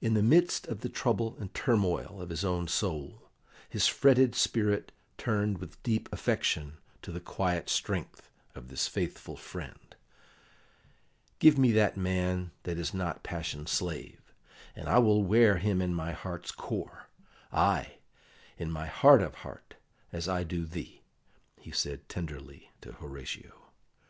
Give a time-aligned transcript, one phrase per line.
[0.00, 3.28] In the midst of the trouble and turmoil of his own soul,
[3.68, 9.94] his fretted spirit turned with deep affection to the quiet strength of this faithful friend.
[11.38, 14.32] "Give me that man that is not passion's slave,
[14.74, 17.10] and I will wear him in my heart's core
[17.52, 17.98] ay,
[18.56, 19.74] in my heart of heart,
[20.12, 21.02] as I do thee,"
[21.60, 23.52] he said tenderly to Horatio.